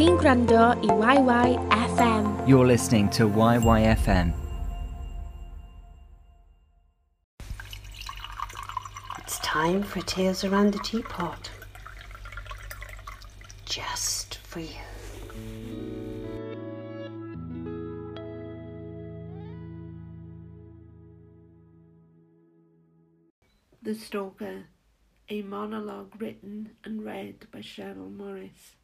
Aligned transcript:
chi'n 0.00 0.16
gwrando 0.16 0.60
i 0.80 1.16
YYFM. 1.16 2.48
You're 2.48 2.66
listening 2.66 3.10
to 3.10 3.28
YYFM. 3.28 4.32
It's 9.18 9.38
time 9.40 9.82
for 9.82 10.00
Tales 10.00 10.42
Around 10.42 10.72
the 10.72 10.78
Teapot. 10.78 11.50
Just 13.66 14.38
for 14.38 14.60
you. 14.60 14.68
The 23.82 23.94
Stalker, 23.94 24.64
a 25.28 25.42
monologue 25.42 26.18
written 26.18 26.70
and 26.84 27.04
read 27.04 27.48
by 27.52 27.58
Sherrall 27.58 28.16
Morris. 28.16 28.76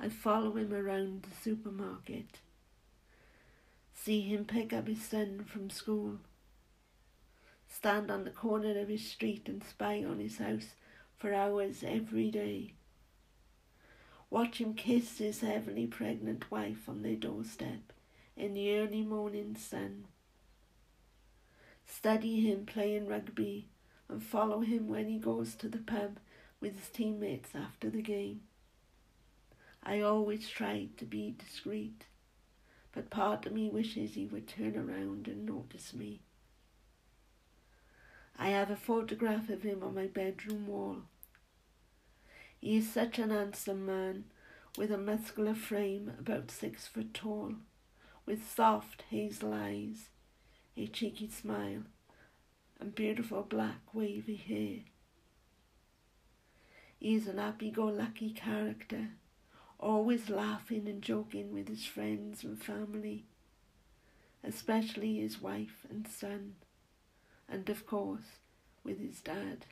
I 0.00 0.08
follow 0.08 0.52
him 0.52 0.72
around 0.72 1.22
the 1.22 1.34
supermarket, 1.42 2.38
see 3.94 4.20
him 4.20 4.44
pick 4.44 4.72
up 4.72 4.86
his 4.86 5.02
son 5.02 5.44
from 5.44 5.70
school, 5.70 6.18
stand 7.68 8.10
on 8.10 8.24
the 8.24 8.30
corner 8.30 8.78
of 8.78 8.88
his 8.88 9.04
street 9.04 9.48
and 9.48 9.62
spy 9.62 10.04
on 10.04 10.20
his 10.20 10.38
house 10.38 10.74
for 11.16 11.34
hours 11.34 11.82
every 11.84 12.30
day, 12.30 12.74
watch 14.30 14.60
him 14.60 14.74
kiss 14.74 15.18
his 15.18 15.40
heavily 15.40 15.86
pregnant 15.86 16.48
wife 16.50 16.88
on 16.88 17.02
their 17.02 17.16
doorstep 17.16 17.92
in 18.36 18.54
the 18.54 18.76
early 18.76 19.02
morning 19.02 19.56
sun. 19.56 20.04
Study 21.84 22.40
him 22.48 22.66
playing 22.66 23.08
rugby 23.08 23.66
and 24.08 24.22
follow 24.22 24.60
him 24.60 24.86
when 24.86 25.08
he 25.08 25.18
goes 25.18 25.56
to 25.56 25.68
the 25.68 25.78
pub 25.78 26.18
with 26.60 26.78
his 26.78 26.88
teammates 26.88 27.50
after 27.54 27.90
the 27.90 28.02
game. 28.02 28.42
I 29.88 30.02
always 30.02 30.46
try 30.46 30.88
to 30.98 31.06
be 31.06 31.34
discreet, 31.38 32.04
but 32.92 33.08
part 33.08 33.46
of 33.46 33.54
me 33.54 33.70
wishes 33.70 34.12
he 34.12 34.26
would 34.26 34.46
turn 34.46 34.76
around 34.76 35.28
and 35.28 35.46
notice 35.46 35.94
me. 35.94 36.20
I 38.38 38.50
have 38.50 38.70
a 38.70 38.76
photograph 38.76 39.48
of 39.48 39.62
him 39.62 39.82
on 39.82 39.94
my 39.94 40.06
bedroom 40.06 40.66
wall. 40.66 40.98
He 42.60 42.76
is 42.76 42.92
such 42.92 43.18
an 43.18 43.30
handsome 43.30 43.86
man 43.86 44.24
with 44.76 44.92
a 44.92 44.98
muscular 44.98 45.54
frame 45.54 46.12
about 46.18 46.50
six 46.50 46.86
foot 46.86 47.14
tall, 47.14 47.54
with 48.26 48.46
soft 48.46 49.04
hazel 49.08 49.54
eyes 49.54 50.10
a 50.76 50.86
cheeky 50.86 51.30
smile, 51.30 51.84
and 52.78 52.94
beautiful 52.94 53.42
black 53.42 53.94
wavy 53.94 54.36
hair. 54.36 54.84
He 57.00 57.14
is 57.14 57.26
an 57.26 57.38
happy-go-lucky 57.38 58.32
character, 58.32 59.12
always 59.78 60.28
laughing 60.28 60.88
and 60.88 61.02
joking 61.02 61.52
with 61.52 61.68
his 61.68 61.84
friends 61.84 62.44
and 62.44 62.62
family, 62.62 63.24
especially 64.42 65.16
his 65.16 65.40
wife 65.40 65.86
and 65.90 66.06
son, 66.06 66.54
and 67.48 67.68
of 67.68 67.86
course 67.86 68.38
with 68.84 69.00
his 69.00 69.20
dad. 69.20 69.66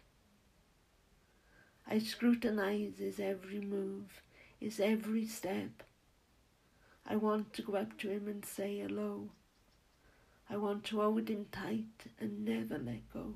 I 1.88 1.98
scrutinize 1.98 2.98
his 2.98 3.20
every 3.20 3.60
move, 3.60 4.20
his 4.58 4.80
every 4.80 5.26
step. 5.26 5.82
I 7.06 7.16
want 7.16 7.52
to 7.54 7.62
go 7.62 7.74
up 7.74 7.98
to 7.98 8.10
him 8.10 8.26
and 8.26 8.44
say 8.44 8.78
hello 8.78 9.30
I 10.48 10.56
want 10.56 10.84
to 10.84 11.00
hold 11.00 11.28
him 11.28 11.46
tight 11.50 12.12
and 12.20 12.44
never 12.44 12.78
let 12.78 13.12
go. 13.12 13.34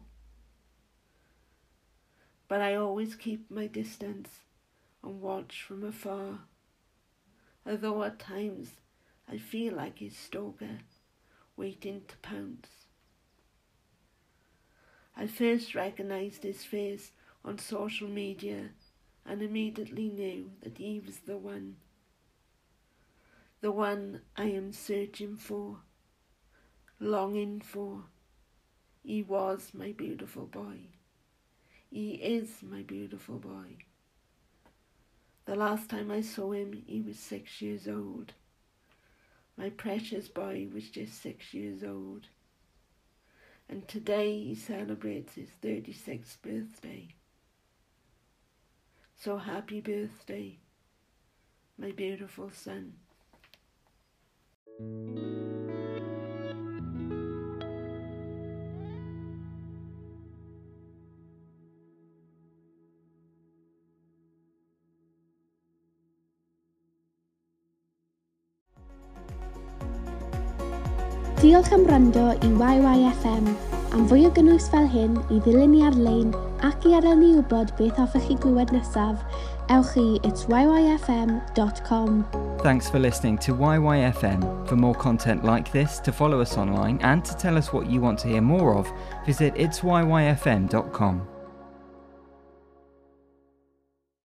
But 2.46 2.60
I 2.60 2.76
always 2.76 3.16
keep 3.16 3.50
my 3.50 3.66
distance 3.66 4.28
and 5.02 5.20
watch 5.20 5.62
from 5.62 5.84
afar, 5.84 6.40
although 7.66 8.02
at 8.02 8.18
times 8.18 8.72
I 9.28 9.38
feel 9.38 9.74
like 9.74 9.98
his 9.98 10.16
stalker, 10.16 10.78
waiting 11.56 12.02
to 12.08 12.16
pounce. 12.18 12.68
I 15.16 15.26
first 15.26 15.74
recognized 15.74 16.42
his 16.42 16.64
face 16.64 17.12
on 17.44 17.58
social 17.58 18.08
media 18.08 18.70
and 19.26 19.42
immediately 19.42 20.08
knew 20.08 20.50
that 20.62 20.78
he 20.78 21.00
was 21.04 21.18
the 21.20 21.36
one. 21.36 21.76
The 23.60 23.70
one 23.70 24.22
I 24.36 24.44
am 24.44 24.72
searching 24.72 25.36
for 25.36 25.78
longing 27.00 27.60
for. 27.60 28.04
He 29.02 29.22
was 29.22 29.70
my 29.72 29.92
beautiful 29.92 30.46
boy. 30.46 30.80
He 31.90 32.12
is 32.12 32.62
my 32.62 32.82
beautiful 32.82 33.38
boy. 33.38 33.78
The 35.46 35.56
last 35.56 35.90
time 35.90 36.10
I 36.10 36.20
saw 36.20 36.52
him, 36.52 36.84
he 36.86 37.00
was 37.00 37.18
six 37.18 37.60
years 37.60 37.88
old. 37.88 38.34
My 39.56 39.70
precious 39.70 40.28
boy 40.28 40.68
was 40.72 40.88
just 40.90 41.20
six 41.20 41.52
years 41.52 41.82
old. 41.82 42.28
And 43.68 43.86
today 43.86 44.42
he 44.42 44.54
celebrates 44.54 45.34
his 45.34 45.50
36th 45.62 46.40
birthday. 46.42 47.08
So 49.16 49.36
happy 49.36 49.80
birthday, 49.80 50.58
my 51.78 51.90
beautiful 51.92 52.50
son. 52.50 52.94
Diolch 71.40 71.72
am 71.72 71.86
i 71.88 72.76
YYFM. 72.76 73.46
Am 73.94 74.02
fwy 74.10 74.26
o 74.28 74.30
gynnwys 74.36 74.66
fel 74.68 74.84
hyn 74.92 75.14
i 75.32 75.38
ddilyn 75.40 75.70
ni 75.72 75.80
ar-lein 75.88 76.34
ac 76.68 76.84
i 76.84 76.92
adael 76.98 77.16
ni 77.16 77.30
wybod 77.38 77.72
beth 77.78 77.96
hoffech 77.96 78.26
chi 78.28 78.36
glywed 78.42 78.74
nesaf, 78.76 79.16
ewch 79.72 79.96
i. 79.96 80.20
Thanks 82.60 82.90
for 82.90 82.98
listening 82.98 83.38
to 83.38 83.54
YYFM. 83.54 84.68
For 84.68 84.76
more 84.76 84.94
content 84.94 85.42
like 85.42 85.72
this, 85.72 85.98
to 86.00 86.12
follow 86.12 86.42
us 86.42 86.58
online, 86.58 86.98
and 87.00 87.24
to 87.24 87.34
tell 87.34 87.56
us 87.56 87.72
what 87.72 87.88
you 87.88 88.02
want 88.02 88.18
to 88.18 88.28
hear 88.28 88.42
more 88.42 88.76
of, 88.76 88.86
visit 89.24 89.54
itsyyfm.com. 89.54 91.39